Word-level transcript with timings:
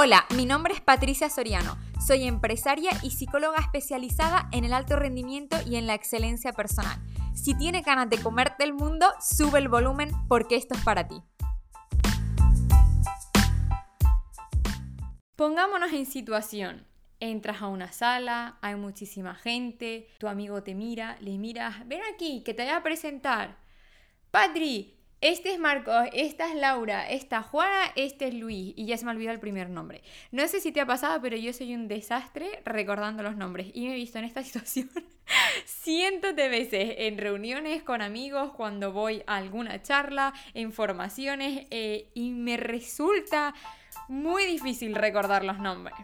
Hola, 0.00 0.26
mi 0.36 0.46
nombre 0.46 0.74
es 0.74 0.80
Patricia 0.80 1.28
Soriano. 1.28 1.76
Soy 2.06 2.22
empresaria 2.22 2.92
y 3.02 3.10
psicóloga 3.10 3.58
especializada 3.58 4.48
en 4.52 4.62
el 4.62 4.72
alto 4.72 4.94
rendimiento 4.94 5.56
y 5.66 5.74
en 5.74 5.88
la 5.88 5.94
excelencia 5.94 6.52
personal. 6.52 7.00
Si 7.34 7.58
tienes 7.58 7.84
ganas 7.84 8.08
de 8.08 8.22
comerte 8.22 8.62
el 8.62 8.74
mundo, 8.74 9.08
sube 9.20 9.58
el 9.58 9.68
volumen 9.68 10.12
porque 10.28 10.54
esto 10.54 10.76
es 10.76 10.84
para 10.84 11.08
ti. 11.08 11.20
Pongámonos 15.34 15.92
en 15.92 16.06
situación. 16.06 16.86
Entras 17.18 17.60
a 17.60 17.66
una 17.66 17.90
sala, 17.90 18.56
hay 18.62 18.76
muchísima 18.76 19.34
gente, 19.34 20.06
tu 20.20 20.28
amigo 20.28 20.62
te 20.62 20.76
mira, 20.76 21.16
le 21.18 21.38
miras, 21.38 21.88
ven 21.88 22.02
aquí, 22.14 22.44
que 22.44 22.54
te 22.54 22.62
voy 22.62 22.70
a 22.70 22.84
presentar. 22.84 23.58
Patri, 24.30 24.97
este 25.20 25.52
es 25.52 25.58
Marcos, 25.58 26.08
esta 26.12 26.48
es 26.48 26.54
Laura, 26.54 27.08
esta 27.08 27.40
es 27.40 27.46
Juana, 27.46 27.92
este 27.96 28.28
es 28.28 28.34
Luis 28.34 28.72
y 28.76 28.86
ya 28.86 28.96
se 28.96 29.04
me 29.04 29.10
olvidó 29.10 29.32
el 29.32 29.40
primer 29.40 29.68
nombre. 29.68 30.02
No 30.30 30.46
sé 30.46 30.60
si 30.60 30.70
te 30.70 30.80
ha 30.80 30.86
pasado, 30.86 31.20
pero 31.20 31.36
yo 31.36 31.52
soy 31.52 31.74
un 31.74 31.88
desastre 31.88 32.62
recordando 32.64 33.22
los 33.22 33.36
nombres 33.36 33.70
y 33.74 33.86
me 33.86 33.92
he 33.92 33.96
visto 33.96 34.18
en 34.18 34.24
esta 34.24 34.42
situación 34.44 34.90
cientos 35.64 36.34
de 36.36 36.48
veces 36.48 36.94
en 36.98 37.18
reuniones 37.18 37.82
con 37.82 38.02
amigos, 38.02 38.52
cuando 38.52 38.92
voy 38.92 39.22
a 39.26 39.36
alguna 39.36 39.82
charla, 39.82 40.32
en 40.54 40.72
formaciones 40.72 41.66
eh, 41.70 42.10
y 42.14 42.30
me 42.30 42.56
resulta 42.56 43.54
muy 44.08 44.44
difícil 44.46 44.94
recordar 44.94 45.44
los 45.44 45.58
nombres. 45.58 45.96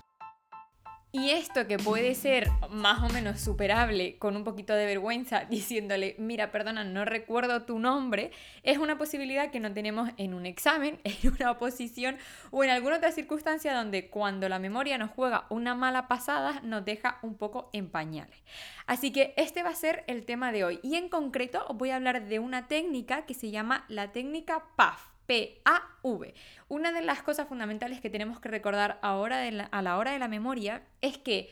Y 1.15 1.31
esto 1.31 1.69
que 1.69 1.79
puede 1.79 2.17
ser 2.17 2.51
más 2.71 3.01
o 3.05 3.09
menos 3.15 3.41
superable 3.41 4.19
con 4.19 4.37
un 4.37 4.43
poquito 4.43 4.75
de 4.75 4.85
vergüenza 4.85 5.45
diciéndole, 5.49 6.17
mira, 6.19 6.51
perdona, 6.51 6.83
no 6.83 7.05
recuerdo 7.05 7.63
tu 7.63 7.79
nombre, 7.79 8.33
es 8.65 8.79
una 8.79 8.99
posibilidad 8.99 9.53
que 9.53 9.61
no 9.61 9.73
tenemos 9.73 10.11
en 10.17 10.35
un 10.35 10.45
examen, 10.45 10.99
en 11.05 11.33
una 11.33 11.53
oposición 11.53 12.17
o 12.51 12.65
en 12.65 12.71
alguna 12.71 12.97
otra 12.97 13.13
circunstancia 13.13 13.73
donde 13.77 14.09
cuando 14.11 14.49
la 14.49 14.59
memoria 14.59 14.99
nos 14.99 15.13
juega 15.13 15.47
una 15.51 15.77
mala 15.77 16.09
pasada 16.09 16.61
nos 16.65 16.85
deja 16.85 17.21
un 17.23 17.37
poco 17.37 17.71
en 17.73 17.91
pañales. 17.91 18.43
Así 18.89 19.13
que 19.13 19.35
este 19.37 19.63
va 19.63 19.71
a 19.71 19.77
ser 19.77 20.03
el 20.09 20.25
tema 20.25 20.51
de 20.51 20.65
hoy 20.65 20.81
y 20.83 20.97
en 20.97 21.09
concreto 21.09 21.65
os 21.69 21.79
voy 21.79 21.91
a 21.91 21.97
hablar 21.97 22.27
de 22.27 22.41
una 22.41 22.67
técnica 22.67 23.25
que 23.25 23.35
se 23.35 23.53
llama 23.53 23.85
la 23.87 24.11
técnica 24.11 24.65
PAF. 24.75 25.14
P-A-V. 25.27 26.35
Una 26.69 26.93
de 26.93 27.03
las 27.03 27.23
cosas 27.23 27.49
fundamentales 27.49 28.01
que 28.01 28.11
tenemos 28.11 28.41
que 28.41 28.49
recordar 28.49 28.99
ahora 29.03 29.43
a 29.71 29.83
la 29.83 29.99
hora 29.99 30.13
de 30.13 30.19
la 30.19 30.29
memoria 30.29 30.83
es 31.01 31.19
que 31.19 31.51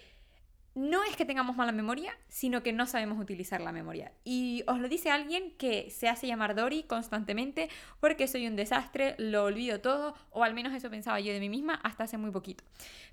no 0.74 1.04
es 1.04 1.16
que 1.16 1.26
tengamos 1.26 1.56
mala 1.56 1.72
memoria, 1.72 2.16
sino 2.28 2.62
que 2.62 2.72
no 2.72 2.86
sabemos 2.86 3.20
utilizar 3.20 3.60
la 3.60 3.72
memoria. 3.72 4.12
Y 4.24 4.64
os 4.66 4.78
lo 4.78 4.88
dice 4.88 5.10
alguien 5.10 5.52
que 5.58 5.90
se 5.90 6.08
hace 6.08 6.26
llamar 6.26 6.54
Dory 6.54 6.84
constantemente 6.84 7.68
porque 8.00 8.26
soy 8.26 8.46
un 8.46 8.56
desastre, 8.56 9.14
lo 9.18 9.44
olvido 9.44 9.80
todo, 9.80 10.14
o 10.30 10.44
al 10.44 10.54
menos 10.54 10.72
eso 10.72 10.88
pensaba 10.88 11.20
yo 11.20 11.32
de 11.32 11.40
mí 11.40 11.50
misma 11.50 11.74
hasta 11.82 12.04
hace 12.04 12.16
muy 12.16 12.30
poquito. 12.30 12.64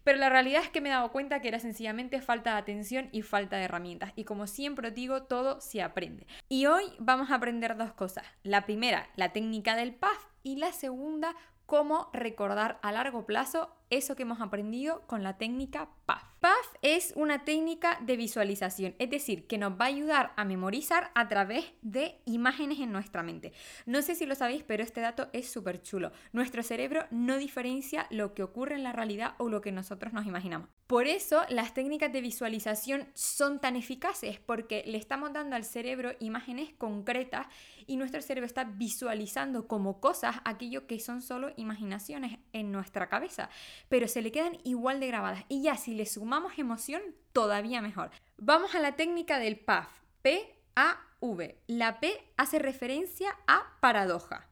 Pero 0.06 0.18
la 0.18 0.30
realidad 0.30 0.64
es 0.64 0.70
que 0.70 0.80
me 0.80 0.90
he 0.90 0.94
dado 0.94 1.12
cuenta 1.12 1.42
que 1.42 1.50
era 1.50 1.60
sencillamente 1.60 2.22
falta 2.22 2.54
de 2.54 2.60
atención 2.60 3.10
y 3.12 3.24
falta 3.24 3.58
de 3.58 3.64
herramientas. 3.64 4.14
Y 4.16 4.24
como 4.24 4.48
siempre 4.48 4.92
digo, 4.92 5.24
todo 5.24 5.60
se 5.60 5.82
aprende. 5.82 6.28
Y 6.48 6.66
hoy 6.68 6.86
vamos 6.98 7.30
a 7.30 7.36
aprender 7.36 7.76
dos 7.76 7.92
cosas. 7.92 8.26
La 8.44 8.66
primera, 8.66 9.10
la 9.18 9.34
técnica 9.34 9.76
del 9.76 9.94
PAF 9.94 10.29
y 10.44 10.58
la 10.58 10.72
segunda, 10.72 11.36
cómo 11.66 12.10
recordar 12.14 12.80
a 12.82 12.92
largo 12.92 13.26
plazo 13.26 13.70
eso 13.90 14.16
que 14.16 14.24
hemos 14.24 14.42
aprendido 14.42 15.02
con 15.08 15.24
la 15.24 15.38
técnica 15.38 15.90
PAF. 16.06 16.29
PAF 16.40 16.56
es 16.82 17.14
una 17.16 17.44
técnica 17.44 18.00
de 18.02 18.16
visualización, 18.16 18.96
es 18.98 19.10
decir, 19.10 19.46
que 19.48 19.58
nos 19.58 19.74
va 19.74 19.86
a 19.86 19.90
ayudar 19.90 20.32
a 20.38 20.46
memorizar 20.46 21.12
a 21.14 21.28
través 21.28 21.66
de 21.82 22.22
imágenes 22.26 22.80
en 22.80 22.92
nuestra 22.92 23.24
mente. 23.24 23.52
No 23.86 24.02
sé 24.02 24.16
si 24.16 24.26
lo 24.26 24.36
sabéis, 24.36 24.64
pero 24.64 24.82
este 24.82 25.02
dato 25.02 25.30
es 25.34 25.52
súper 25.52 25.82
chulo. 25.82 26.12
Nuestro 26.32 26.64
cerebro 26.64 27.06
no 27.12 27.38
diferencia 27.38 28.08
lo 28.10 28.34
que 28.34 28.44
ocurre 28.44 28.76
en 28.76 28.84
la 28.84 28.94
realidad 28.94 29.36
o 29.38 29.50
lo 29.50 29.60
que 29.60 29.72
nosotros 29.74 30.14
nos 30.14 30.26
imaginamos. 30.26 30.70
Por 30.88 31.08
eso 31.08 31.44
las 31.50 31.74
técnicas 31.74 32.12
de 32.12 32.22
visualización 32.22 33.10
son 33.14 33.60
tan 33.60 33.76
eficaces, 33.76 34.40
porque 34.40 34.84
le 34.88 34.98
estamos 34.98 35.34
dando 35.34 35.56
al 35.56 35.64
cerebro 35.64 36.14
imágenes 36.20 36.74
concretas 36.78 37.48
y 37.86 37.98
nuestro 37.98 38.22
cerebro 38.22 38.48
está 38.48 38.64
visualizando 38.64 39.68
como 39.68 40.00
cosas 40.00 40.38
aquello 40.46 40.88
que 40.88 41.00
son 41.00 41.22
solo 41.22 41.52
imaginaciones 41.58 42.40
en 42.54 42.72
nuestra 42.72 43.10
cabeza 43.10 43.50
pero 43.88 44.08
se 44.08 44.22
le 44.22 44.32
quedan 44.32 44.58
igual 44.64 45.00
de 45.00 45.08
grabadas. 45.08 45.44
Y 45.50 45.64
ya 45.64 45.76
si 45.76 45.94
le 45.94 46.06
sumamos 46.06 46.29
emoción, 46.58 47.02
todavía 47.34 47.82
mejor. 47.82 48.12
Vamos 48.38 48.76
a 48.76 48.80
la 48.80 48.96
técnica 48.96 49.40
del 49.40 49.58
PAF. 49.58 49.88
P-A-V. 50.22 51.62
La 51.68 52.00
P 52.00 52.12
hace 52.38 52.60
referencia 52.60 53.36
a 53.48 53.78
paradoja. 53.80 54.48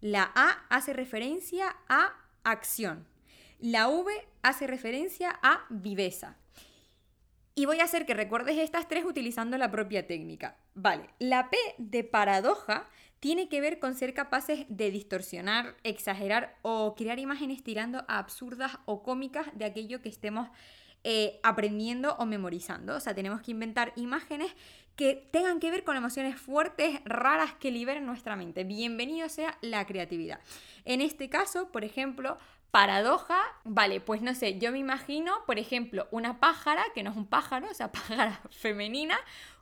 La 0.00 0.30
A 0.34 0.66
hace 0.68 0.92
referencia 0.92 1.76
a 1.88 2.14
acción. 2.42 3.06
La 3.58 3.88
V 3.88 4.12
hace 4.42 4.66
referencia 4.66 5.38
a 5.42 5.64
viveza. 5.70 6.36
Y 7.54 7.66
voy 7.66 7.80
a 7.80 7.84
hacer 7.84 8.04
que 8.04 8.14
recuerdes 8.14 8.58
estas 8.58 8.88
tres 8.88 9.04
utilizando 9.04 9.56
la 9.56 9.70
propia 9.70 10.06
técnica. 10.06 10.56
Vale, 10.74 11.08
la 11.20 11.50
P 11.50 11.56
de 11.78 12.02
paradoja 12.02 12.88
tiene 13.20 13.48
que 13.48 13.60
ver 13.60 13.78
con 13.78 13.94
ser 13.94 14.12
capaces 14.12 14.66
de 14.68 14.90
distorsionar, 14.90 15.76
exagerar 15.84 16.58
o 16.62 16.94
crear 16.94 17.18
imágenes 17.18 17.62
tirando 17.62 18.04
a 18.08 18.18
absurdas 18.18 18.78
o 18.84 19.02
cómicas 19.02 19.46
de 19.54 19.64
aquello 19.64 20.02
que 20.02 20.08
estemos 20.08 20.48
eh, 21.04 21.38
aprendiendo 21.42 22.14
o 22.18 22.26
memorizando. 22.26 22.96
O 22.96 23.00
sea, 23.00 23.14
tenemos 23.14 23.42
que 23.42 23.50
inventar 23.50 23.92
imágenes 23.96 24.50
que 24.96 25.28
tengan 25.32 25.60
que 25.60 25.70
ver 25.70 25.84
con 25.84 25.96
emociones 25.96 26.40
fuertes, 26.40 27.00
raras, 27.04 27.52
que 27.54 27.70
liberen 27.70 28.06
nuestra 28.06 28.36
mente. 28.36 28.64
Bienvenido 28.64 29.28
sea 29.28 29.58
la 29.60 29.86
creatividad. 29.86 30.40
En 30.84 31.00
este 31.00 31.28
caso, 31.28 31.70
por 31.70 31.84
ejemplo, 31.84 32.38
paradoja, 32.70 33.38
vale, 33.64 34.00
pues 34.00 34.22
no 34.22 34.34
sé, 34.34 34.58
yo 34.58 34.72
me 34.72 34.78
imagino, 34.78 35.32
por 35.46 35.58
ejemplo, 35.58 36.08
una 36.10 36.40
pájara, 36.40 36.82
que 36.94 37.02
no 37.02 37.10
es 37.10 37.16
un 37.16 37.26
pájaro, 37.26 37.66
o 37.70 37.74
sea, 37.74 37.92
pájara 37.92 38.40
femenina, 38.50 39.16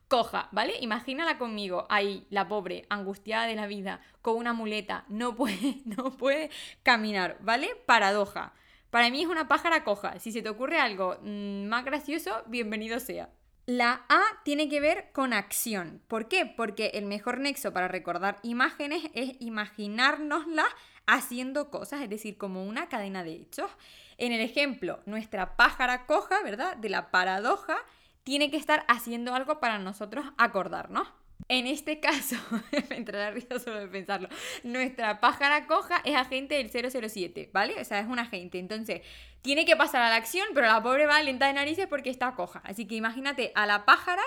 coja, 0.08 0.48
¿vale? 0.52 0.74
Imagínala 0.80 1.38
conmigo, 1.38 1.86
ahí, 1.88 2.26
la 2.30 2.46
pobre, 2.46 2.86
angustiada 2.88 3.46
de 3.46 3.54
la 3.54 3.66
vida, 3.66 4.00
con 4.20 4.36
una 4.36 4.52
muleta, 4.52 5.04
no 5.08 5.34
puede, 5.34 5.82
no 5.84 6.16
puede 6.16 6.50
caminar, 6.82 7.38
¿vale? 7.40 7.74
Paradoja. 7.86 8.52
Para 8.92 9.08
mí 9.08 9.22
es 9.22 9.26
una 9.26 9.48
pájara 9.48 9.84
coja. 9.84 10.18
Si 10.18 10.32
se 10.32 10.42
te 10.42 10.50
ocurre 10.50 10.78
algo 10.78 11.16
mm, 11.22 11.64
más 11.64 11.82
gracioso, 11.82 12.42
bienvenido 12.46 13.00
sea. 13.00 13.30
La 13.64 14.04
A 14.10 14.20
tiene 14.44 14.68
que 14.68 14.80
ver 14.80 15.12
con 15.12 15.32
acción. 15.32 16.02
¿Por 16.08 16.28
qué? 16.28 16.44
Porque 16.44 16.90
el 16.92 17.06
mejor 17.06 17.40
nexo 17.40 17.72
para 17.72 17.88
recordar 17.88 18.38
imágenes 18.42 19.04
es 19.14 19.36
imaginárnoslas 19.40 20.66
haciendo 21.06 21.70
cosas, 21.70 22.02
es 22.02 22.10
decir, 22.10 22.36
como 22.36 22.66
una 22.66 22.90
cadena 22.90 23.24
de 23.24 23.32
hechos. 23.32 23.70
En 24.18 24.32
el 24.32 24.42
ejemplo, 24.42 25.00
nuestra 25.06 25.56
pájara 25.56 26.04
coja, 26.04 26.42
¿verdad? 26.42 26.76
De 26.76 26.90
la 26.90 27.10
paradoja 27.10 27.78
tiene 28.24 28.50
que 28.50 28.58
estar 28.58 28.84
haciendo 28.88 29.34
algo 29.34 29.58
para 29.58 29.78
nosotros 29.78 30.26
acordarnos. 30.36 31.08
En 31.48 31.66
este 31.66 32.00
caso, 32.00 32.36
me 32.90 32.96
entrará 32.96 33.30
risa 33.30 33.58
solo 33.58 33.80
de 33.80 33.88
pensarlo, 33.88 34.28
nuestra 34.62 35.20
pájara 35.20 35.66
coja 35.66 36.00
es 36.04 36.14
agente 36.14 36.54
del 36.54 36.70
007, 36.70 37.50
¿vale? 37.52 37.80
O 37.80 37.84
sea, 37.84 38.00
es 38.00 38.06
un 38.06 38.18
agente. 38.18 38.58
Entonces, 38.58 39.02
tiene 39.42 39.64
que 39.64 39.76
pasar 39.76 40.02
a 40.02 40.08
la 40.08 40.16
acción, 40.16 40.46
pero 40.54 40.66
la 40.66 40.82
pobre 40.82 41.06
va 41.06 41.22
lenta 41.22 41.46
de 41.46 41.52
narices 41.52 41.86
porque 41.86 42.10
está 42.10 42.34
coja. 42.34 42.62
Así 42.64 42.86
que 42.86 42.94
imagínate 42.94 43.52
a 43.54 43.66
la 43.66 43.84
pájara 43.84 44.22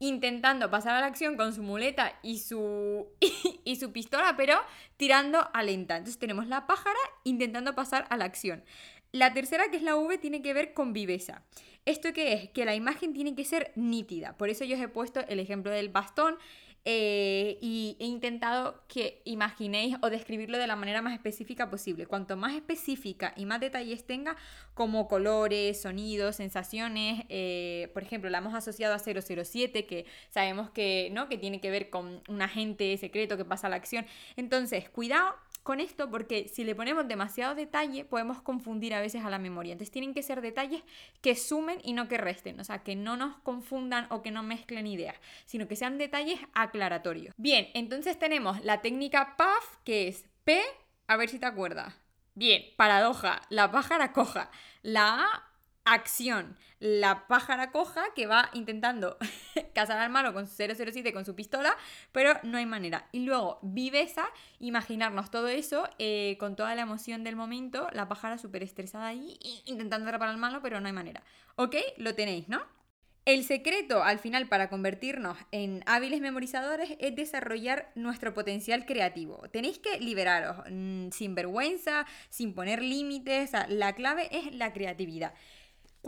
intentando 0.00 0.70
pasar 0.70 0.94
a 0.94 1.00
la 1.00 1.06
acción 1.06 1.36
con 1.36 1.52
su 1.52 1.62
muleta 1.62 2.18
y 2.22 2.38
su, 2.38 3.08
y, 3.64 3.76
su 3.76 3.92
pistola, 3.92 4.34
pero 4.36 4.54
tirando 4.96 5.48
a 5.52 5.62
lenta. 5.62 5.96
Entonces 5.96 6.18
tenemos 6.18 6.46
la 6.46 6.66
pájara 6.66 6.98
intentando 7.24 7.74
pasar 7.74 8.06
a 8.10 8.16
la 8.16 8.24
acción. 8.24 8.62
La 9.12 9.32
tercera, 9.32 9.70
que 9.70 9.78
es 9.78 9.82
la 9.82 9.96
V, 9.96 10.18
tiene 10.18 10.42
que 10.42 10.52
ver 10.52 10.74
con 10.74 10.92
viveza. 10.92 11.42
¿Esto 11.86 12.12
qué 12.12 12.34
es? 12.34 12.50
Que 12.50 12.66
la 12.66 12.74
imagen 12.74 13.14
tiene 13.14 13.34
que 13.34 13.44
ser 13.44 13.72
nítida. 13.74 14.36
Por 14.36 14.50
eso 14.50 14.64
yo 14.64 14.76
os 14.76 14.82
he 14.82 14.88
puesto 14.88 15.20
el 15.28 15.40
ejemplo 15.40 15.70
del 15.72 15.88
bastón 15.88 16.36
eh, 16.84 17.58
y 17.60 17.96
he 17.98 18.06
intentado 18.06 18.82
que 18.88 19.20
imaginéis 19.24 19.96
o 20.00 20.10
describirlo 20.10 20.58
de 20.58 20.66
la 20.66 20.76
manera 20.76 21.02
más 21.02 21.14
específica 21.14 21.70
posible. 21.70 22.06
Cuanto 22.06 22.36
más 22.36 22.54
específica 22.54 23.32
y 23.36 23.46
más 23.46 23.60
detalles 23.60 24.06
tenga, 24.06 24.36
como 24.74 25.08
colores, 25.08 25.80
sonidos, 25.80 26.36
sensaciones, 26.36 27.24
eh, 27.28 27.90
por 27.94 28.02
ejemplo, 28.02 28.30
la 28.30 28.38
hemos 28.38 28.54
asociado 28.54 28.94
a 28.94 28.98
007, 28.98 29.86
que 29.86 30.06
sabemos 30.30 30.70
que, 30.70 31.10
¿no? 31.12 31.28
que 31.28 31.36
tiene 31.36 31.60
que 31.60 31.70
ver 31.70 31.90
con 31.90 32.22
un 32.28 32.42
agente 32.42 32.96
secreto 32.96 33.36
que 33.36 33.44
pasa 33.44 33.68
la 33.68 33.76
acción. 33.76 34.06
Entonces, 34.36 34.88
cuidado 34.88 35.34
con 35.68 35.80
esto 35.80 36.08
porque 36.08 36.48
si 36.48 36.64
le 36.64 36.74
ponemos 36.74 37.06
demasiado 37.06 37.54
detalle 37.54 38.06
podemos 38.06 38.40
confundir 38.40 38.94
a 38.94 39.02
veces 39.02 39.22
a 39.26 39.28
la 39.28 39.38
memoria. 39.38 39.72
Entonces 39.72 39.92
tienen 39.92 40.14
que 40.14 40.22
ser 40.22 40.40
detalles 40.40 40.82
que 41.20 41.36
sumen 41.36 41.78
y 41.84 41.92
no 41.92 42.08
que 42.08 42.16
resten, 42.16 42.58
o 42.58 42.64
sea, 42.64 42.82
que 42.82 42.96
no 42.96 43.18
nos 43.18 43.36
confundan 43.40 44.06
o 44.08 44.22
que 44.22 44.30
no 44.30 44.42
mezclen 44.42 44.86
ideas, 44.86 45.16
sino 45.44 45.68
que 45.68 45.76
sean 45.76 45.98
detalles 45.98 46.40
aclaratorios. 46.54 47.34
Bien, 47.36 47.68
entonces 47.74 48.18
tenemos 48.18 48.64
la 48.64 48.80
técnica 48.80 49.36
PAF 49.36 49.76
que 49.84 50.08
es 50.08 50.24
P, 50.44 50.58
a 51.06 51.18
ver 51.18 51.28
si 51.28 51.38
te 51.38 51.44
acuerdas. 51.44 51.94
Bien, 52.34 52.62
paradoja, 52.78 53.42
la 53.50 53.70
pájara 53.70 54.14
coja. 54.14 54.50
La 54.80 55.20
A, 55.20 55.52
acción, 55.92 56.56
la 56.80 57.26
pájara 57.26 57.70
coja 57.70 58.04
que 58.14 58.26
va 58.26 58.50
intentando 58.52 59.16
cazar 59.74 59.98
al 59.98 60.10
malo 60.10 60.32
con 60.32 60.46
007 60.46 61.12
con 61.12 61.24
su 61.24 61.34
pistola, 61.34 61.76
pero 62.12 62.34
no 62.42 62.58
hay 62.58 62.66
manera. 62.66 63.08
Y 63.12 63.20
luego, 63.20 63.58
viveza, 63.62 64.24
imaginarnos 64.60 65.30
todo 65.30 65.48
eso 65.48 65.88
eh, 65.98 66.36
con 66.38 66.56
toda 66.56 66.74
la 66.74 66.82
emoción 66.82 67.24
del 67.24 67.36
momento, 67.36 67.88
la 67.92 68.08
pájara 68.08 68.38
súper 68.38 68.62
estresada 68.62 69.08
ahí, 69.08 69.38
intentando 69.66 70.06
atrapar 70.06 70.28
al 70.28 70.38
malo, 70.38 70.60
pero 70.62 70.80
no 70.80 70.86
hay 70.86 70.92
manera. 70.92 71.22
¿Ok? 71.56 71.76
Lo 71.96 72.14
tenéis, 72.14 72.48
¿no? 72.48 72.62
El 73.28 73.44
secreto 73.44 74.02
al 74.02 74.18
final 74.18 74.48
para 74.48 74.70
convertirnos 74.70 75.36
en 75.52 75.82
hábiles 75.84 76.22
memorizadores 76.22 76.96
es 76.98 77.14
desarrollar 77.14 77.92
nuestro 77.94 78.32
potencial 78.32 78.86
creativo. 78.86 79.42
Tenéis 79.52 79.78
que 79.78 80.00
liberaros 80.00 80.64
mm, 80.70 81.10
sin 81.10 81.34
vergüenza, 81.34 82.06
sin 82.30 82.54
poner 82.54 82.80
límites. 82.80 83.52
la 83.68 83.94
clave 83.94 84.30
es 84.34 84.54
la 84.54 84.72
creatividad. 84.72 85.34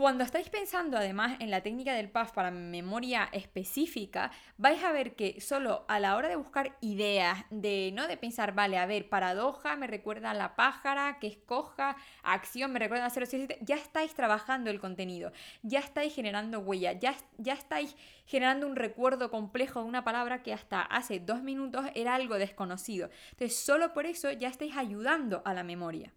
Cuando 0.01 0.23
estáis 0.23 0.49
pensando 0.49 0.97
además 0.97 1.37
en 1.37 1.51
la 1.51 1.61
técnica 1.61 1.93
del 1.93 2.09
PAF 2.09 2.31
para 2.31 2.49
memoria 2.49 3.29
específica, 3.33 4.31
vais 4.57 4.83
a 4.83 4.91
ver 4.91 5.15
que 5.15 5.39
solo 5.41 5.85
a 5.87 5.99
la 5.99 6.15
hora 6.15 6.27
de 6.27 6.37
buscar 6.37 6.75
ideas, 6.81 7.45
de 7.51 7.91
no 7.93 8.07
de 8.07 8.17
pensar, 8.17 8.55
vale, 8.55 8.79
a 8.79 8.87
ver, 8.87 9.09
paradoja 9.09 9.75
me 9.75 9.85
recuerda 9.85 10.31
a 10.31 10.33
la 10.33 10.55
pájara, 10.55 11.19
que 11.19 11.27
escoja, 11.27 11.97
acción 12.23 12.73
me 12.73 12.79
recuerda 12.79 13.05
a 13.05 13.09
007, 13.11 13.59
ya 13.61 13.75
estáis 13.75 14.15
trabajando 14.15 14.71
el 14.71 14.79
contenido, 14.79 15.33
ya 15.61 15.81
estáis 15.81 16.15
generando 16.15 16.61
huella, 16.61 16.93
ya, 16.93 17.15
ya 17.37 17.53
estáis 17.53 17.95
generando 18.25 18.65
un 18.65 18.77
recuerdo 18.77 19.29
complejo 19.29 19.81
de 19.81 19.85
una 19.85 20.03
palabra 20.03 20.41
que 20.41 20.51
hasta 20.51 20.81
hace 20.81 21.19
dos 21.19 21.43
minutos 21.43 21.85
era 21.93 22.15
algo 22.15 22.39
desconocido. 22.39 23.11
Entonces, 23.33 23.55
solo 23.55 23.93
por 23.93 24.07
eso 24.07 24.31
ya 24.31 24.47
estáis 24.47 24.75
ayudando 24.75 25.43
a 25.45 25.53
la 25.53 25.61
memoria. 25.61 26.11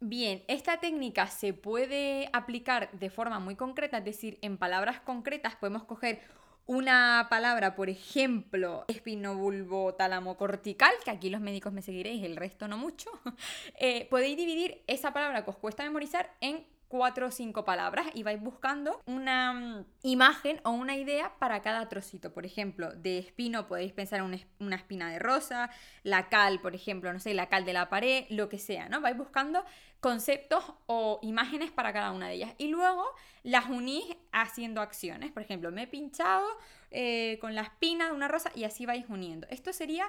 Bien, 0.00 0.44
esta 0.46 0.78
técnica 0.78 1.26
se 1.26 1.54
puede 1.54 2.28
aplicar 2.34 2.90
de 2.92 3.08
forma 3.08 3.38
muy 3.38 3.56
concreta, 3.56 3.98
es 3.98 4.04
decir, 4.04 4.38
en 4.42 4.58
palabras 4.58 5.00
concretas 5.00 5.56
podemos 5.56 5.84
coger 5.84 6.20
una 6.66 7.28
palabra, 7.30 7.74
por 7.74 7.88
ejemplo, 7.88 8.84
espinobulbo 8.88 9.96
cortical, 10.36 10.92
que 11.02 11.10
aquí 11.10 11.30
los 11.30 11.40
médicos 11.40 11.72
me 11.72 11.80
seguiréis, 11.80 12.24
el 12.24 12.36
resto 12.36 12.68
no 12.68 12.76
mucho, 12.76 13.08
eh, 13.78 14.06
podéis 14.10 14.36
dividir 14.36 14.82
esa 14.86 15.14
palabra 15.14 15.44
que 15.44 15.50
os 15.50 15.56
cuesta 15.56 15.84
memorizar 15.84 16.30
en 16.40 16.66
cuatro 16.88 17.26
o 17.26 17.30
cinco 17.30 17.64
palabras 17.64 18.06
y 18.14 18.22
vais 18.22 18.40
buscando 18.40 19.00
una 19.06 19.52
mm, 19.52 19.84
imagen 20.02 20.60
o 20.64 20.70
una 20.70 20.96
idea 20.96 21.32
para 21.38 21.62
cada 21.62 21.88
trocito. 21.88 22.32
Por 22.32 22.46
ejemplo, 22.46 22.92
de 22.92 23.18
espino 23.18 23.66
podéis 23.66 23.92
pensar 23.92 24.20
en 24.20 24.40
una 24.60 24.76
espina 24.76 25.10
de 25.10 25.18
rosa, 25.18 25.70
la 26.02 26.28
cal, 26.28 26.60
por 26.60 26.74
ejemplo, 26.74 27.12
no 27.12 27.20
sé, 27.20 27.34
la 27.34 27.48
cal 27.48 27.64
de 27.64 27.72
la 27.72 27.88
pared, 27.88 28.24
lo 28.30 28.48
que 28.48 28.58
sea, 28.58 28.88
¿no? 28.88 29.00
Vais 29.00 29.16
buscando 29.16 29.64
conceptos 30.00 30.64
o 30.86 31.18
imágenes 31.22 31.70
para 31.70 31.92
cada 31.92 32.12
una 32.12 32.28
de 32.28 32.34
ellas. 32.34 32.54
Y 32.58 32.68
luego 32.68 33.04
las 33.42 33.66
unís 33.66 34.04
haciendo 34.32 34.80
acciones. 34.80 35.32
Por 35.32 35.42
ejemplo, 35.42 35.72
me 35.72 35.82
he 35.82 35.86
pinchado 35.86 36.46
eh, 36.90 37.38
con 37.40 37.54
la 37.54 37.62
espina 37.62 38.06
de 38.06 38.12
una 38.12 38.28
rosa 38.28 38.50
y 38.54 38.64
así 38.64 38.86
vais 38.86 39.06
uniendo. 39.08 39.46
Esto 39.50 39.72
sería 39.72 40.08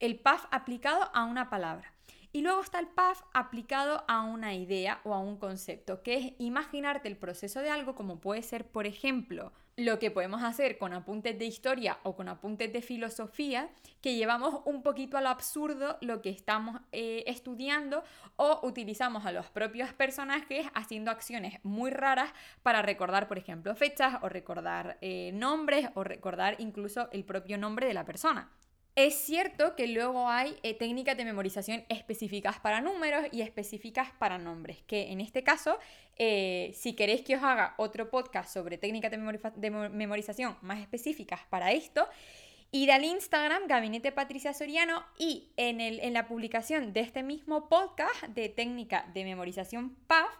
el 0.00 0.18
PAF 0.18 0.46
aplicado 0.50 1.10
a 1.14 1.24
una 1.24 1.48
palabra. 1.48 1.92
Y 2.32 2.42
luego 2.42 2.60
está 2.60 2.78
el 2.78 2.88
PAF 2.88 3.22
aplicado 3.32 4.04
a 4.08 4.22
una 4.22 4.54
idea 4.54 5.00
o 5.04 5.14
a 5.14 5.18
un 5.18 5.38
concepto, 5.38 6.02
que 6.02 6.14
es 6.14 6.32
imaginarte 6.38 7.08
el 7.08 7.16
proceso 7.16 7.60
de 7.60 7.70
algo 7.70 7.94
como 7.94 8.20
puede 8.20 8.42
ser, 8.42 8.66
por 8.66 8.86
ejemplo, 8.86 9.52
lo 9.76 9.98
que 9.98 10.10
podemos 10.10 10.42
hacer 10.42 10.78
con 10.78 10.94
apuntes 10.94 11.38
de 11.38 11.44
historia 11.44 11.98
o 12.02 12.16
con 12.16 12.28
apuntes 12.28 12.72
de 12.72 12.80
filosofía, 12.80 13.68
que 14.00 14.14
llevamos 14.14 14.62
un 14.64 14.82
poquito 14.82 15.18
a 15.18 15.20
lo 15.20 15.28
absurdo 15.28 15.98
lo 16.00 16.22
que 16.22 16.30
estamos 16.30 16.80
eh, 16.92 17.24
estudiando 17.26 18.02
o 18.36 18.60
utilizamos 18.66 19.26
a 19.26 19.32
los 19.32 19.46
propios 19.50 19.92
personajes 19.92 20.66
haciendo 20.74 21.10
acciones 21.10 21.58
muy 21.62 21.90
raras 21.90 22.32
para 22.62 22.80
recordar, 22.80 23.28
por 23.28 23.36
ejemplo, 23.36 23.74
fechas 23.74 24.18
o 24.22 24.30
recordar 24.30 24.96
eh, 25.02 25.30
nombres 25.34 25.90
o 25.94 26.04
recordar 26.04 26.56
incluso 26.58 27.10
el 27.12 27.24
propio 27.24 27.58
nombre 27.58 27.86
de 27.86 27.94
la 27.94 28.06
persona. 28.06 28.50
Es 28.96 29.14
cierto 29.14 29.76
que 29.76 29.88
luego 29.88 30.26
hay 30.26 30.56
eh, 30.62 30.72
técnicas 30.72 31.18
de 31.18 31.26
memorización 31.26 31.84
específicas 31.90 32.58
para 32.60 32.80
números 32.80 33.26
y 33.30 33.42
específicas 33.42 34.08
para 34.18 34.38
nombres, 34.38 34.78
que 34.86 35.12
en 35.12 35.20
este 35.20 35.44
caso, 35.44 35.78
eh, 36.16 36.72
si 36.74 36.94
queréis 36.94 37.20
que 37.20 37.36
os 37.36 37.42
haga 37.42 37.74
otro 37.76 38.08
podcast 38.08 38.50
sobre 38.50 38.78
técnicas 38.78 39.10
de, 39.10 39.70
memorización 39.90 40.56
más 40.62 40.80
específicas 40.80 41.40
para 41.50 41.72
esto, 41.72 42.08
id 42.72 42.88
al 42.88 43.04
Instagram 43.04 43.66
Gabinete 43.66 44.12
Patricia 44.12 44.54
Soriano 44.54 45.04
y 45.18 45.50
en, 45.58 45.82
el, 45.82 46.00
en 46.00 46.14
la 46.14 46.26
publicación 46.26 46.94
de 46.94 47.00
este 47.00 47.22
mismo 47.22 47.68
podcast 47.68 48.22
de 48.28 48.48
técnica 48.48 49.10
de 49.12 49.24
memorización 49.24 49.94
PAF, 50.06 50.30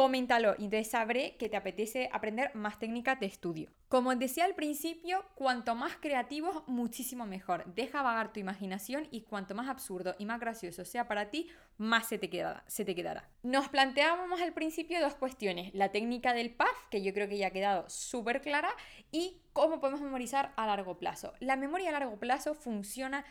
coméntalo 0.00 0.54
y 0.56 0.64
entonces 0.64 0.90
sabré 0.90 1.36
que 1.36 1.50
te 1.50 1.58
apetece 1.58 2.08
aprender 2.10 2.54
más 2.54 2.78
técnicas 2.78 3.20
de 3.20 3.26
estudio. 3.26 3.68
Como 3.90 4.14
decía 4.14 4.46
al 4.46 4.54
principio, 4.54 5.26
cuanto 5.34 5.74
más 5.74 5.94
creativos, 6.00 6.62
muchísimo 6.66 7.26
mejor. 7.26 7.66
Deja 7.74 8.00
vagar 8.00 8.32
tu 8.32 8.40
imaginación 8.40 9.08
y 9.10 9.24
cuanto 9.24 9.54
más 9.54 9.68
absurdo 9.68 10.14
y 10.18 10.24
más 10.24 10.40
gracioso 10.40 10.86
sea 10.86 11.06
para 11.06 11.28
ti, 11.28 11.50
más 11.76 12.08
se 12.08 12.16
te 12.16 12.30
quedará. 12.30 12.64
Se 12.66 12.86
te 12.86 12.94
quedará. 12.94 13.28
Nos 13.42 13.68
planteábamos 13.68 14.40
al 14.40 14.54
principio 14.54 15.02
dos 15.02 15.16
cuestiones, 15.16 15.70
la 15.74 15.92
técnica 15.92 16.32
del 16.32 16.50
PAF, 16.50 16.88
que 16.90 17.02
yo 17.02 17.12
creo 17.12 17.28
que 17.28 17.36
ya 17.36 17.48
ha 17.48 17.50
quedado 17.50 17.84
súper 17.90 18.40
clara, 18.40 18.70
y 19.12 19.42
cómo 19.52 19.80
podemos 19.80 20.00
memorizar 20.00 20.54
a 20.56 20.66
largo 20.66 20.96
plazo. 20.96 21.34
La 21.40 21.56
memoria 21.56 21.90
a 21.90 21.92
largo 21.92 22.18
plazo 22.18 22.54
funciona 22.54 23.26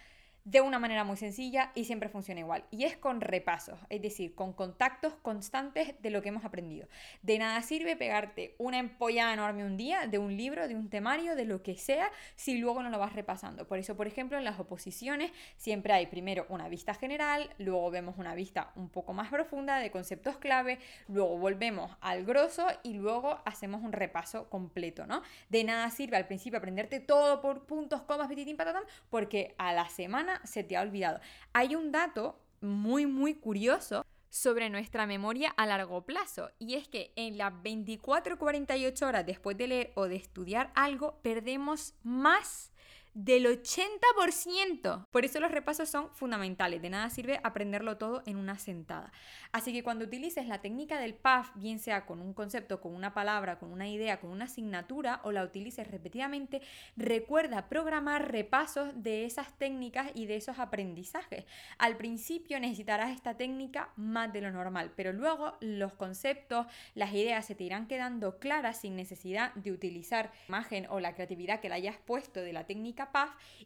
de 0.46 0.62
una 0.62 0.80
manera 0.80 1.04
muy 1.04 1.18
sencilla 1.18 1.72
y 1.76 1.86
siempre 1.86 2.10
funciona 2.10 2.40
igual. 2.40 2.66
Y 2.72 2.86
es 2.86 2.98
con 2.98 3.22
repasos, 3.22 3.80
es 3.90 4.02
decir, 4.02 4.36
con 4.36 4.54
contactos 4.54 5.14
constantes 5.22 5.96
de 6.02 6.10
lo 6.10 6.22
que 6.22 6.30
hemos 6.30 6.46
aprendido. 6.46 6.88
De 7.22 7.38
nada 7.38 7.62
sirve 7.62 7.96
pegarte 7.96 8.56
una 8.58 8.80
empollada 8.80 9.34
enorme 9.34 9.66
un 9.66 9.78
día 9.78 10.08
de 10.08 10.18
un 10.18 10.36
libro, 10.36 10.68
de 10.68 10.76
un 10.76 10.90
temario, 10.90 11.36
de 11.36 11.46
lo 11.46 11.62
que 11.62 11.76
sea, 11.76 12.12
si 12.36 12.58
luego 12.58 12.84
no 12.84 12.90
lo 12.90 13.00
vas 13.00 13.14
repasando. 13.14 13.68
Por 13.68 13.78
eso, 13.78 13.96
por 13.96 14.08
ejemplo, 14.08 14.38
en 14.38 14.44
las 14.44 14.60
oposiciones 14.60 15.32
siempre 15.58 15.94
hay 15.94 16.08
primero 16.08 16.46
una 16.50 16.70
vista 16.70 16.94
general, 16.94 17.50
luego 17.58 17.92
vemos 17.92 18.18
una 18.18 18.36
vista 18.36 18.72
un 18.76 18.90
poco 18.90 19.14
más 19.14 19.30
profunda 19.30 19.80
de 19.80 19.92
conceptos 19.92 20.38
clave, 20.38 20.80
luego 21.08 21.38
volvemos 21.38 21.92
al 22.02 22.26
grosso 22.26 22.68
y 22.84 22.94
luego 22.94 23.40
hacemos 23.46 23.84
un 23.84 23.92
repaso 23.92 24.50
completo, 24.50 25.06
¿no? 25.06 25.22
De 25.50 25.64
nada 25.64 25.90
sirve 25.90 26.18
al 26.18 26.28
principio 26.28 26.58
aprenderte 26.60 27.00
todo 27.00 27.42
por 27.42 27.66
puntos, 27.66 28.02
comas, 28.04 28.28
pititín, 28.28 28.58
patatán, 28.58 28.84
porque 29.10 29.56
a 29.58 29.74
la 29.74 29.90
semana 29.90 30.29
se 30.44 30.64
te 30.64 30.78
ha 30.78 30.82
olvidado. 30.82 31.20
Hay 31.54 31.76
un 31.76 31.92
dato 31.92 32.40
muy, 32.62 33.06
muy 33.06 33.36
curioso 33.36 34.06
sobre 34.30 34.70
nuestra 34.70 35.08
memoria 35.08 35.50
a 35.58 35.66
largo 35.66 36.06
plazo 36.06 36.52
y 36.60 36.76
es 36.76 36.88
que 36.88 37.12
en 37.16 37.38
las 37.38 37.52
24-48 37.52 39.02
horas 39.08 39.26
después 39.26 39.58
de 39.58 39.68
leer 39.68 39.92
o 39.96 40.08
de 40.08 40.18
estudiar 40.18 40.72
algo 40.76 41.20
perdemos 41.24 41.96
más 42.04 42.72
del 43.20 43.48
80%. 43.48 45.08
Por 45.12 45.26
eso 45.26 45.42
los 45.42 45.52
repasos 45.52 45.90
son 45.90 46.10
fundamentales. 46.16 46.82
De 46.82 46.90
nada 46.90 47.10
sirve 47.10 47.42
aprenderlo 47.44 47.98
todo 47.98 48.24
en 48.26 48.38
una 48.38 48.58
sentada. 48.58 49.12
Así 49.52 49.74
que 49.74 49.84
cuando 49.84 50.06
utilices 50.06 50.48
la 50.48 50.62
técnica 50.62 51.00
del 51.00 51.16
PAF, 51.16 51.52
bien 51.56 51.80
sea 51.80 52.06
con 52.06 52.22
un 52.22 52.34
concepto, 52.34 52.80
con 52.80 52.96
una 52.96 53.14
palabra, 53.14 53.60
con 53.60 53.74
una 53.74 53.90
idea, 53.90 54.22
con 54.22 54.30
una 54.30 54.46
asignatura, 54.46 55.20
o 55.24 55.34
la 55.34 55.44
utilices 55.44 55.90
repetidamente, 55.90 56.62
recuerda 56.96 57.68
programar 57.68 58.32
repasos 58.32 58.92
de 58.96 59.26
esas 59.26 59.58
técnicas 59.58 60.12
y 60.14 60.26
de 60.26 60.38
esos 60.38 60.58
aprendizajes. 60.58 61.46
Al 61.78 61.98
principio 61.98 62.58
necesitarás 62.60 63.12
esta 63.12 63.36
técnica 63.36 63.90
más 63.98 64.32
de 64.32 64.42
lo 64.42 64.52
normal, 64.52 64.94
pero 64.96 65.12
luego 65.12 65.58
los 65.60 65.94
conceptos, 65.94 66.68
las 66.96 67.12
ideas 67.12 67.46
se 67.46 67.56
te 67.56 67.66
irán 67.66 67.88
quedando 67.88 68.40
claras 68.40 68.80
sin 68.80 68.96
necesidad 68.96 69.54
de 69.56 69.74
utilizar 69.74 70.32
imagen 70.48 70.88
o 70.90 71.02
la 71.02 71.16
creatividad 71.16 71.60
que 71.60 71.68
le 71.68 71.76
hayas 71.76 71.98
puesto 71.98 72.40
de 72.40 72.54
la 72.54 72.66
técnica 72.66 73.09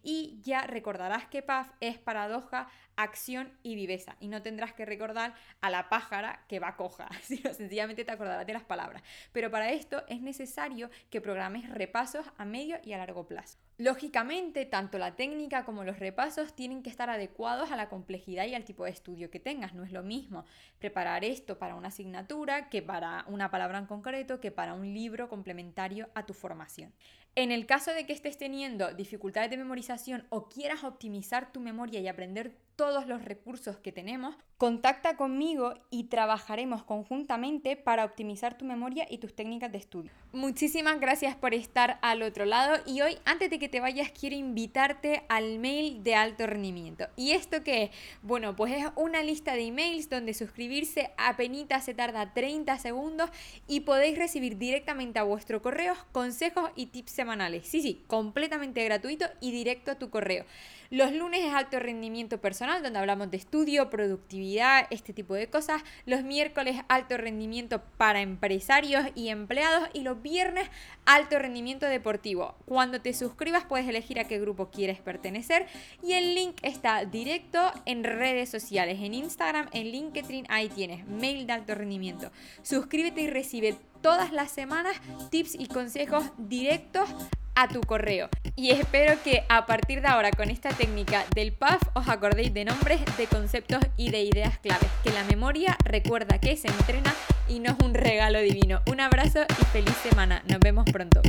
Y 0.02 0.40
ya 0.42 0.68
recordarás 0.68 1.26
que 1.28 1.42
PAF 1.42 1.70
es 1.80 1.98
paradoja, 1.98 2.68
acción 2.96 3.52
y 3.64 3.76
viveza 3.76 4.16
y 4.20 4.28
no 4.28 4.42
tendrás 4.42 4.74
que 4.74 4.86
recordar 4.86 5.34
a 5.62 5.70
la 5.70 5.90
pájara 5.90 6.46
que 6.48 6.60
va 6.60 6.76
coja, 6.76 7.10
sino 7.24 7.54
sencillamente 7.54 8.06
te 8.06 8.12
acordarás 8.12 8.46
de 8.46 8.54
las 8.54 8.64
palabras. 8.64 9.04
Pero 9.32 9.50
para 9.50 9.72
esto 9.72 10.04
es 10.08 10.22
necesario 10.22 10.90
que 11.10 11.22
programes 11.22 11.70
repasos 11.70 12.26
a 12.38 12.46
medio 12.46 12.78
y 12.84 12.94
a 12.94 12.98
largo 12.98 13.26
plazo. 13.26 13.58
Lógicamente, 13.80 14.66
tanto 14.66 15.00
la 15.00 15.16
técnica 15.16 15.66
como 15.66 15.84
los 15.84 15.98
repasos 15.98 16.56
tienen 16.56 16.84
que 16.84 16.92
estar 16.92 17.10
adecuados 17.10 17.72
a 17.72 17.76
la 17.76 17.90
complejidad 17.90 18.46
y 18.46 18.54
al 18.54 18.66
tipo 18.66 18.86
de 18.86 18.92
estudio 18.92 19.32
que 19.32 19.40
tengas. 19.40 19.74
No 19.74 19.84
es 19.84 19.92
lo 19.92 20.04
mismo 20.04 20.46
preparar 20.78 21.26
esto 21.26 21.58
para 21.58 21.76
una 21.76 21.88
asignatura 21.88 22.70
que 22.70 22.84
para 22.84 23.26
una 23.28 23.50
palabra 23.50 23.80
en 23.80 23.88
concreto, 23.88 24.40
que 24.40 24.52
para 24.52 24.76
un 24.76 24.94
libro 24.94 25.28
complementario 25.28 26.10
a 26.14 26.28
tu 26.28 26.36
formación. 26.36 26.94
En 27.36 27.52
el 27.52 27.66
caso 27.66 27.92
de 27.92 28.06
que 28.06 28.14
estés 28.14 28.38
teniendo 28.38 28.94
dificultades 28.94 29.50
de 29.50 29.58
memorización 29.58 30.28
o 30.30 30.50
quieras 30.50 30.84
optimizar 30.84 31.52
tu 31.52 31.60
memoria 31.60 32.00
y 32.00 32.08
aprender 32.08 32.56
todos 32.84 33.08
los 33.08 33.24
recursos 33.24 33.78
que 33.78 33.94
tenemos, 33.94 34.36
contacta 34.58 35.16
conmigo 35.16 35.74
y 35.90 36.06
trabajaremos 36.06 36.84
conjuntamente 36.84 37.78
para 37.78 38.04
optimizar 38.04 38.58
tu 38.58 38.66
memoria 38.66 39.08
y 39.10 39.20
tus 39.20 39.34
técnicas 39.34 39.72
de 39.72 39.78
estudio. 39.78 40.12
Muchísimas 40.34 41.00
gracias 41.00 41.34
por 41.38 41.54
estar 41.54 41.98
al 42.02 42.24
otro 42.24 42.44
lado 42.44 42.76
y 42.86 43.00
hoy 43.00 43.18
antes 43.24 43.50
de 43.50 43.58
que 43.58 43.70
te 43.70 43.80
vayas 43.80 44.12
quiero 44.12 44.36
invitarte 44.36 45.24
al 45.30 45.60
mail 45.60 46.04
de 46.04 46.16
alto 46.16 46.46
rendimiento. 46.46 47.08
¿Y 47.16 47.32
esto 47.32 47.64
qué 47.64 47.84
es? 47.84 47.92
Bueno, 48.22 48.54
pues 48.54 48.74
es 48.74 48.86
una 48.98 49.24
lista 49.24 49.54
de 49.54 49.68
emails 49.68 50.10
donde 50.10 50.34
suscribirse 50.34 51.12
apenas 51.18 51.86
se 51.86 51.94
tarda 51.94 52.34
30 52.34 52.80
segundos 52.80 53.30
y 53.66 53.82
podéis 53.82 54.18
recibir 54.18 54.58
directamente 54.58 55.20
a 55.20 55.24
vuestro 55.24 55.62
correo 55.62 55.94
consejos 56.12 56.72
y 56.76 56.88
tips 56.88 57.12
semanales. 57.12 57.66
Sí, 57.66 57.82
sí, 57.82 58.04
completamente 58.08 58.84
gratuito 58.84 59.26
y 59.40 59.52
directo 59.52 59.92
a 59.92 59.96
tu 59.96 60.10
correo. 60.10 60.46
Los 60.90 61.12
lunes 61.12 61.44
es 61.44 61.54
alto 61.54 61.80
rendimiento 61.80 62.40
personal, 62.40 62.73
donde 62.82 63.00
hablamos 63.00 63.30
de 63.30 63.38
estudio, 63.38 63.90
productividad, 63.90 64.88
este 64.90 65.14
tipo 65.14 65.36
de 65.36 65.48
cosas. 65.48 65.84
Los 66.06 66.24
miércoles 66.24 66.82
alto 66.88 67.18
rendimiento 67.18 67.84
para 67.98 68.22
empresarios 68.22 69.06
y 69.16 69.30
empleados. 69.30 69.90
Y 69.94 70.02
los 70.02 70.22
viernes 70.22 70.70
alto 71.06 71.38
rendimiento 71.38 71.86
deportivo. 71.86 72.56
Cuando 72.66 73.02
te 73.02 73.14
suscribas 73.14 73.66
puedes 73.66 73.88
elegir 73.88 74.20
a 74.20 74.24
qué 74.24 74.40
grupo 74.40 74.72
quieres 74.72 75.00
pertenecer. 75.00 75.68
Y 76.02 76.14
el 76.14 76.34
link 76.34 76.58
está 76.64 77.06
directo 77.06 77.72
en 77.86 78.04
redes 78.04 78.50
sociales, 78.50 79.00
en 79.02 79.14
Instagram, 79.14 79.68
en 79.74 79.92
LinkedIn, 79.92 80.46
ahí 80.50 80.70
tienes, 80.70 81.06
mail 81.08 81.46
de 81.46 81.54
alto 81.54 81.76
rendimiento. 81.76 82.32
Suscríbete 82.62 83.22
y 83.22 83.30
recibe 83.30 83.76
todas 84.02 84.32
las 84.32 84.52
semanas 84.52 84.96
tips 85.30 85.56
y 85.56 85.68
consejos 85.68 86.26
directos 86.38 87.10
a 87.56 87.68
tu 87.68 87.82
correo. 87.82 88.30
Y 88.56 88.72
espero 88.72 89.22
que 89.24 89.44
a 89.50 89.66
partir 89.66 90.02
de 90.02 90.08
ahora 90.08 90.32
con 90.32 90.50
esta 90.50 90.70
técnica 90.70 91.26
del 91.36 91.54
PAF 91.54 91.82
os 91.94 92.08
acordéis 92.08 92.54
de 92.54 92.66
nombres, 92.66 93.02
de 93.18 93.28
conceptos 93.28 93.80
y 93.98 94.12
de 94.12 94.24
ideas 94.24 94.58
claves. 94.60 94.90
Que 95.04 95.12
la 95.12 95.24
memoria 95.24 95.78
recuerda 95.84 96.40
que 96.40 96.58
se 96.58 96.68
entrena 96.68 97.14
y 97.48 97.60
no 97.60 97.72
es 97.72 97.78
un 97.84 97.94
regalo 97.94 98.40
divino. 98.40 98.82
Un 98.92 99.02
abrazo 99.02 99.42
y 99.62 99.66
feliz 99.66 99.96
semana. 99.98 100.44
Nos 100.48 100.60
vemos 100.60 100.86
pronto. 100.92 101.22